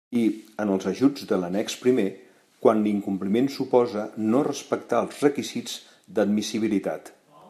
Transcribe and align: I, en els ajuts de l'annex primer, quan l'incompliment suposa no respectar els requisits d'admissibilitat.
I, 0.19 0.21
en 0.61 0.69
els 0.75 0.85
ajuts 0.91 1.27
de 1.31 1.37
l'annex 1.41 1.75
primer, 1.81 2.05
quan 2.65 2.81
l'incompliment 2.85 3.51
suposa 3.57 4.07
no 4.33 4.41
respectar 4.51 5.05
els 5.05 5.23
requisits 5.29 5.79
d'admissibilitat. 6.19 7.17